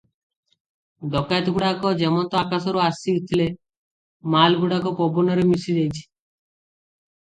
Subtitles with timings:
[1.15, 3.49] ଡକାଏତଗୁଡ଼ାକ ଯେମନ୍ତ ଆକାଶରୁ ଆସିଥିଲେ,
[4.39, 6.05] ମାଲଗୁଡ଼ାକ ପବନରେ ମିଶି ଯାଇଛି।